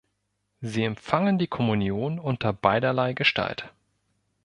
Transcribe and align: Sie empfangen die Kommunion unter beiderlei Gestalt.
Sie 0.61 0.83
empfangen 0.83 1.37
die 1.37 1.45
Kommunion 1.45 2.17
unter 2.17 2.53
beiderlei 2.53 3.13
Gestalt. 3.13 3.71